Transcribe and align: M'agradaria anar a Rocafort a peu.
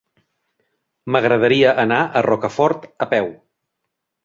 M'agradaria 1.15 1.75
anar 1.85 2.01
a 2.21 2.25
Rocafort 2.29 2.91
a 3.07 3.11
peu. 3.15 3.31